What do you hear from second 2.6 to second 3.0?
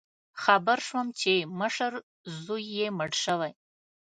یې